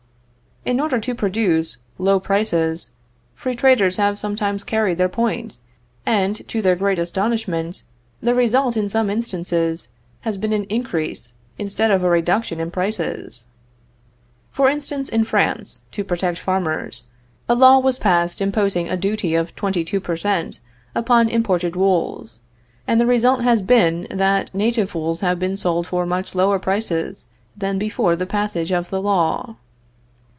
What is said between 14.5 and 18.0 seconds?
For instance, in France, to protect farmers, a law was